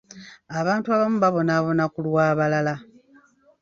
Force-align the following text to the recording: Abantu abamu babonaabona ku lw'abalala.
Abantu 0.59 0.87
abamu 0.95 1.17
babonaabona 1.23 1.83
ku 1.91 1.99
lw'abalala. 2.05 2.75